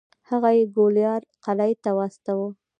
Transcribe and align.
هغه 0.29 0.49
یې 0.57 0.63
ګوالیار 0.75 1.21
قلعې 1.45 1.75
ته 1.83 1.89
واستوه. 1.97 2.49